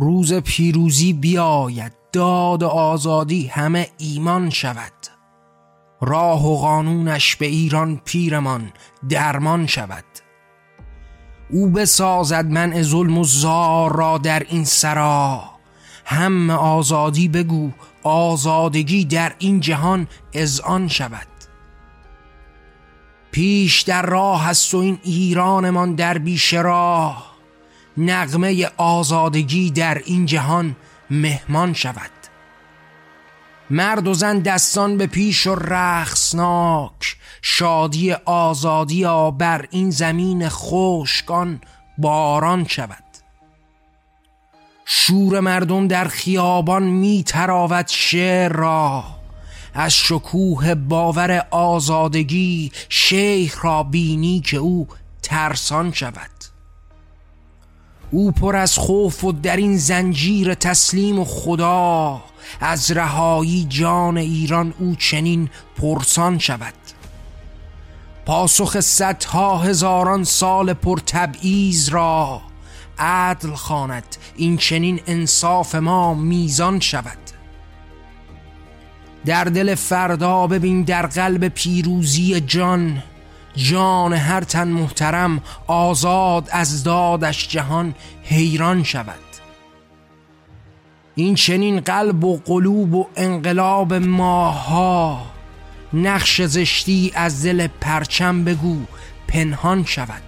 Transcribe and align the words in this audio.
روز 0.00 0.34
پیروزی 0.34 1.12
بیاید 1.12 1.92
داد 2.12 2.64
آزادی 2.64 3.46
همه 3.46 3.88
ایمان 3.98 4.50
شود. 4.50 4.92
راه 6.00 6.46
و 6.46 6.56
قانونش 6.56 7.36
به 7.36 7.46
ایران 7.46 8.00
پیرمان 8.04 8.72
درمان 9.08 9.66
شود. 9.66 10.04
او 11.50 11.70
بسازد 11.70 12.46
منع 12.46 12.82
ظلم 12.82 13.18
و 13.18 13.24
زار 13.24 13.96
را 13.96 14.18
در 14.18 14.46
این 14.48 14.64
سرا. 14.64 15.42
هم 16.04 16.50
آزادی 16.50 17.28
بگو 17.28 17.70
آزادگی 18.02 19.04
در 19.04 19.34
این 19.38 19.60
جهان 19.60 20.08
آن 20.64 20.88
شود. 20.88 21.26
پیش 23.30 23.82
در 23.82 24.02
راه 24.02 24.44
هست 24.44 24.74
و 24.74 24.78
این 24.78 24.98
ایرانمان 25.02 25.94
در 25.94 26.18
بیش 26.18 26.54
راه. 26.54 27.27
نغمه 27.98 28.70
آزادگی 28.76 29.70
در 29.70 30.02
این 30.04 30.26
جهان 30.26 30.76
مهمان 31.10 31.74
شود. 31.74 32.10
مرد 33.70 34.08
و 34.08 34.14
زن 34.14 34.38
دستان 34.38 34.96
به 34.96 35.06
پیش 35.06 35.46
و 35.46 35.54
رخصناک 35.54 37.16
شادی 37.42 38.12
آزادی 38.12 39.04
بر 39.38 39.66
این 39.70 39.90
زمین 39.90 40.48
خوشگان 40.48 41.60
باران 41.98 42.64
شود. 42.64 43.04
شور 44.84 45.40
مردم 45.40 45.88
در 45.88 46.04
خیابان 46.04 46.82
می 46.82 47.22
تراود 47.26 47.88
شعر 47.88 48.52
را 48.52 49.04
از 49.74 49.94
شکوه 49.94 50.74
باور 50.74 51.46
آزادگی 51.50 52.72
شیخ 52.88 53.64
را 53.64 53.82
بینی 53.82 54.40
که 54.40 54.56
او 54.56 54.88
ترسان 55.22 55.92
شود. 55.92 56.37
او 58.10 58.32
پر 58.32 58.56
از 58.56 58.78
خوف 58.78 59.24
و 59.24 59.32
در 59.32 59.56
این 59.56 59.76
زنجیر 59.76 60.54
تسلیم 60.54 61.18
و 61.18 61.24
خدا. 61.24 62.22
از 62.60 62.90
رهایی 62.90 63.66
جان 63.68 64.16
ایران 64.16 64.74
او 64.78 64.94
چنین 64.94 65.48
پرسان 65.76 66.38
شود. 66.38 66.74
پاسخ 68.26 68.80
صدها 68.80 69.58
هزاران 69.58 70.24
سال 70.24 70.72
پر 70.72 70.98
تبعیض 71.06 71.88
را 71.88 72.40
عدل 72.98 73.54
خواند. 73.54 74.16
این 74.36 74.56
چنین 74.56 75.00
انصاف 75.06 75.74
ما 75.74 76.14
میزان 76.14 76.80
شود. 76.80 77.18
در 79.26 79.44
دل 79.44 79.74
فردا 79.74 80.46
ببین 80.46 80.82
در 80.82 81.06
قلب 81.06 81.48
پیروزی 81.48 82.40
جان. 82.40 83.02
جان 83.56 84.12
هر 84.12 84.40
تن 84.40 84.68
محترم 84.68 85.42
آزاد 85.66 86.48
از 86.52 86.84
دادش 86.84 87.48
جهان 87.48 87.94
حیران 88.22 88.82
شود. 88.82 89.18
این 91.14 91.34
چنین 91.34 91.80
قلب 91.80 92.24
و 92.24 92.40
قلوب 92.44 92.94
و 92.94 93.06
انقلاب 93.16 93.94
ماها 93.94 95.26
نقش 95.92 96.42
زشتی 96.42 97.12
از 97.14 97.44
دل 97.44 97.66
پرچم 97.80 98.44
بگو 98.44 98.76
پنهان 99.28 99.84
شود. 99.84 100.22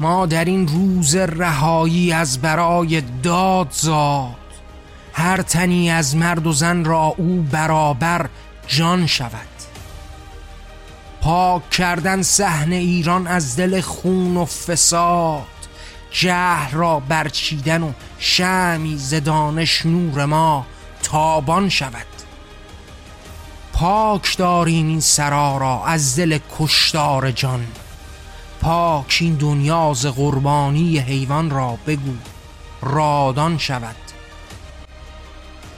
ما 0.00 0.26
در 0.26 0.44
این 0.44 0.68
روز 0.68 1.16
رهایی 1.16 2.12
از 2.12 2.40
برای 2.40 3.00
داد 3.00 3.68
زاد 3.70 4.34
هر 5.12 5.42
تنی 5.42 5.90
از 5.90 6.16
مرد 6.16 6.46
و 6.46 6.52
زن 6.52 6.84
را 6.84 7.14
او 7.16 7.46
برابر 7.52 8.28
جان 8.66 9.06
شود. 9.06 9.59
پاک 11.30 11.70
کردن 11.70 12.22
صحن 12.22 12.72
ایران 12.72 13.26
از 13.26 13.56
دل 13.56 13.80
خون 13.80 14.36
و 14.36 14.44
فساد. 14.44 15.42
جهل 16.10 16.70
را 16.72 17.00
برچیدن 17.00 17.82
و 17.82 17.92
شمی 18.18 18.96
زدانش 18.98 19.86
نور 19.86 20.24
ما 20.24 20.66
تابان 21.02 21.68
شود. 21.68 22.06
پاک 23.72 24.36
داریم 24.36 24.88
این 24.88 25.00
سرا 25.00 25.56
را 25.56 25.84
از 25.84 26.16
دل 26.16 26.38
کشتار 26.58 27.30
جان. 27.30 27.66
پاک 28.60 29.18
این 29.20 29.34
دنیا 29.34 29.92
ز 29.94 30.06
قربانی 30.06 30.98
حیوان 30.98 31.50
را 31.50 31.78
بگو 31.86 32.14
رادان 32.82 33.58
شود. 33.58 33.96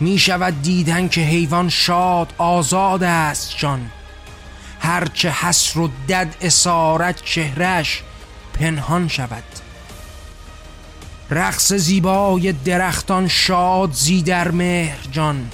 می 0.00 0.18
شود 0.18 0.62
دیدن 0.62 1.08
که 1.08 1.20
حیوان 1.20 1.68
شاد 1.68 2.34
آزاد 2.38 3.02
است 3.02 3.54
جان. 3.58 3.90
هرچه 4.84 5.30
حسر 5.30 5.78
و 5.78 5.90
دد 6.08 6.34
اسارت 6.40 7.24
چهرش 7.24 8.02
پنهان 8.54 9.08
شود. 9.08 9.44
رقص 11.30 11.72
زیبای 11.72 12.52
درختان 12.52 13.28
شاد 13.28 13.92
زی 13.92 14.22
در 14.22 14.50
مهر 14.50 14.98
جان. 15.12 15.50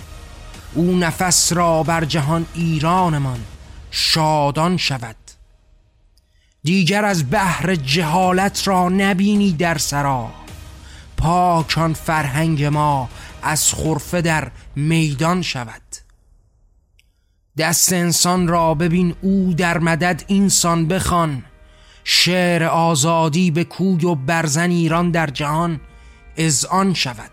او 0.74 0.96
نفس 0.96 1.52
را 1.52 1.82
بر 1.82 2.04
جهان 2.04 2.46
ایرانمان 2.54 3.40
شادان 3.90 4.76
شود. 4.76 5.16
دیگر 6.64 7.04
از 7.04 7.30
بحر 7.30 7.74
جهالت 7.74 8.68
را 8.68 8.88
نبینی 8.88 9.52
در 9.52 9.78
سرا. 9.78 10.30
پاکان 11.16 11.94
فرهنگ 11.94 12.64
ما 12.64 13.08
از 13.42 13.74
خرفه 13.74 14.20
در 14.20 14.50
میدان 14.76 15.42
شود. 15.42 15.89
دست 17.60 17.92
انسان 17.92 18.48
را 18.48 18.74
ببین 18.74 19.14
او 19.20 19.54
در 19.56 19.78
مدد 19.78 20.24
اینسان 20.26 20.88
بخوان. 20.88 21.42
شعر 22.04 22.64
آزادی 22.64 23.50
به 23.50 23.64
کوی 23.64 24.04
و 24.04 24.14
برزن 24.14 24.70
ایران 24.70 25.10
در 25.10 25.26
جهان 25.26 25.80
آن 26.70 26.94
شود. 26.94 27.30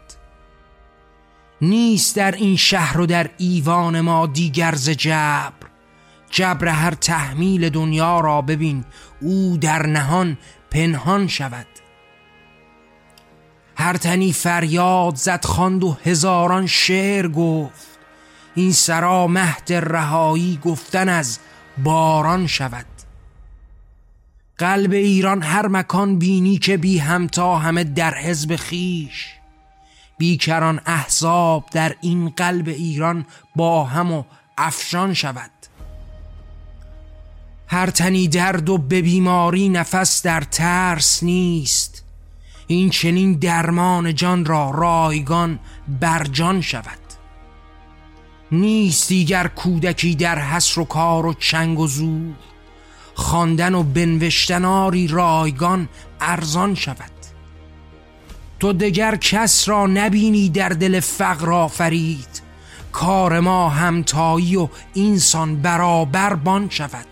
نیست 1.61 2.16
در 2.16 2.31
این 2.31 2.55
شهر 2.55 2.99
و 2.99 3.05
در 3.05 3.29
ایوان 3.37 4.01
ما 4.01 4.27
دیگر 4.27 4.75
ز 4.75 4.89
جبر. 4.89 5.53
جبر 6.29 6.67
هر 6.67 6.91
تحمیل 6.91 7.69
دنیا 7.69 8.19
را 8.19 8.41
ببین 8.41 8.85
او 9.21 9.57
در 9.61 9.85
نهان 9.85 10.37
پنهان 10.71 11.27
شود. 11.27 11.67
هر 13.75 13.97
تنی 13.97 14.33
فریاد 14.33 15.16
زد 15.16 15.45
خواند 15.45 15.83
و 15.83 15.97
هزاران 16.05 16.67
شعر 16.67 17.27
گفت. 17.27 17.97
این 18.57 18.72
سرا 18.72 19.28
مهد 19.28 19.73
رهایی 19.73 20.59
گفتن 20.63 21.09
از 21.09 21.40
باران 21.84 22.47
شود. 22.47 22.85
قلب 24.57 24.91
ایران 24.91 25.44
هر 25.44 25.68
مکان 25.68 26.19
بینی 26.19 26.57
که 26.57 26.78
بی 26.78 26.97
همتا 26.97 27.57
همه 27.57 27.84
در 27.84 28.13
حزب 28.16 28.56
خیش. 28.56 29.28
بیکران 30.17 30.81
احزاب 30.85 31.66
در 31.72 31.96
این 32.01 32.29
قلب 32.29 32.67
ایران 32.67 33.25
با 33.56 33.84
هم 33.84 34.12
و 34.12 34.23
افشان 34.57 35.13
شود. 35.13 35.51
هر 37.67 37.90
تنی 37.90 38.28
درد 38.28 38.69
و 38.69 38.78
به 38.78 39.01
بیماری 39.01 39.69
نفس 39.69 40.22
در 40.22 40.41
ترس 40.41 41.23
نیست. 41.23 42.03
این 42.67 42.90
چنین 42.90 43.34
درمان 43.34 44.16
جان 44.16 44.46
را 44.46 44.72
رایگان 44.72 45.59
بر 46.00 46.23
جان 46.23 46.62
شود. 46.62 47.06
نیست 48.52 49.08
دیگر 49.08 49.47
کودکی 49.47 50.16
در 50.16 50.40
حسر 50.40 50.81
و 50.81 50.85
کار 50.85 51.25
و 51.25 51.34
چنگ 51.34 51.80
و 51.80 51.88
زور. 51.88 52.35
خواندن 53.13 53.75
و 53.75 53.84
بنوشتن 53.84 54.66
آری 54.66 55.08
رایگان 55.08 55.90
ارزان 56.22 56.75
شود. 56.75 57.12
تو 58.59 58.74
دگر 58.74 59.16
کس 59.16 59.69
را 59.69 59.88
نبینی 59.88 60.50
در 60.50 60.69
دل 60.69 61.00
فقر 61.00 61.52
آفرید. 61.52 62.41
کار 62.91 63.40
ما 63.40 63.69
همتایی 63.69 64.56
و 64.56 64.68
اینسان 64.94 65.62
برابر 65.62 66.34
بان 66.34 66.69
شود. 66.69 67.06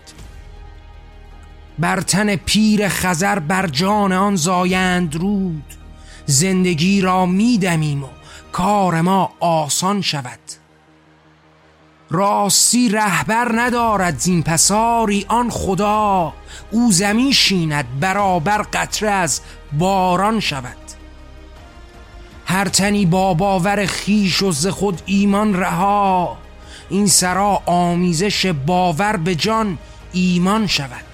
بر 1.78 2.00
تن 2.00 2.36
پیر 2.36 2.88
خزر 2.88 3.38
بر 3.38 3.66
جان 3.66 4.12
آن 4.12 4.36
زایند 4.36 5.16
رود. 5.16 5.74
زندگی 6.26 7.00
را 7.00 7.26
میدمیم 7.26 8.04
و 8.04 8.08
کار 8.52 9.00
ما 9.00 9.32
آسان 9.40 10.02
شود. 10.02 10.38
راستی 12.10 12.88
رهبر 12.88 13.52
ندارد 13.54 14.18
زین 14.18 14.42
پساری 14.42 15.24
آن 15.28 15.50
خدا. 15.50 16.32
او 16.70 16.92
زمین 16.92 17.32
شیند 17.32 18.00
برابر 18.00 18.62
قطره 18.62 19.10
از 19.10 19.40
باران 19.72 20.40
شود. 20.40 20.76
هر 22.46 22.68
تنی 22.68 23.06
با 23.06 23.34
باور 23.34 23.86
خیش 23.86 24.42
و 24.42 24.52
ز 24.52 24.66
خود 24.66 25.02
ایمان 25.06 25.54
رها. 25.54 26.38
این 26.88 27.06
سرا 27.06 27.62
آمیزش 27.66 28.46
باور 28.46 29.16
به 29.16 29.34
جان 29.34 29.78
ایمان 30.12 30.66
شود. 30.66 31.04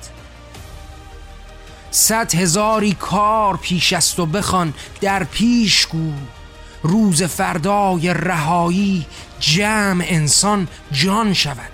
صد 1.91 2.35
هزاری 2.35 2.93
کار 2.93 3.56
پیش 3.56 3.93
است 3.93 4.21
و 4.21 4.27
بخوان 4.27 4.75
در 5.00 5.25
پیش 5.25 5.87
گو. 5.87 6.12
روز 6.82 7.23
فردای 7.23 8.14
رهایی 8.14 9.06
جمع 9.40 10.05
انسان 10.08 10.69
جان 10.93 11.32
شود. 11.32 11.73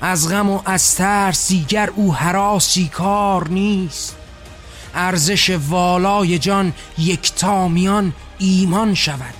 از 0.00 0.28
غم 0.28 0.50
و 0.50 0.60
از 0.64 0.96
ترس 0.96 1.48
دیگر 1.48 1.90
او 1.96 2.14
حراسی 2.14 2.88
کار 2.88 3.48
نیست. 3.48 4.16
ارزش 4.94 5.50
والای 5.68 6.38
جان 6.38 6.72
یک 6.98 7.34
تامیان 7.34 8.12
ایمان 8.38 8.94
شود. 8.94 9.34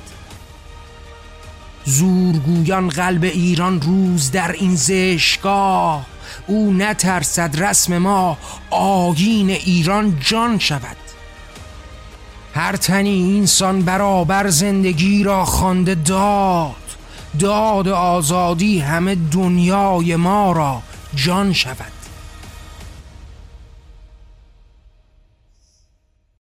زورگویان 1.85 2.89
قلب 2.89 3.25
ایران 3.25 3.81
روز 3.81 4.31
در 4.31 4.53
این 4.53 4.77
زشگاه 4.77 6.07
او 6.47 6.73
نترسد 6.73 7.63
رسم 7.63 7.99
ما 7.99 8.39
آگین 8.71 9.51
ایران 9.51 10.19
جان 10.21 10.59
شود. 10.59 11.08
هر 12.59 12.77
تنی 12.77 13.09
اینسان 13.11 13.83
برابر 13.83 14.49
زندگی 14.49 15.25
را 15.25 15.45
خوانده 15.45 15.95
داد. 15.95 16.75
داد 17.41 17.89
آزادی 17.89 18.79
همه 18.79 19.17
دنیای 19.33 20.17
ما 20.17 20.53
را. 20.53 20.83
جان 21.15 21.53
شود. 21.53 21.98